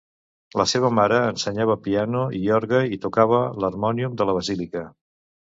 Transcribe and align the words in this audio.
La 0.59 0.63
seva 0.69 0.89
mare 0.99 1.19
ensenyava 1.33 1.75
piano 1.89 2.23
i 2.39 2.41
orgue 2.57 2.81
i 2.97 2.99
tocava 3.05 3.43
l'harmònium 3.61 4.19
de 4.23 4.31
la 4.31 4.37
basílica. 4.41 4.85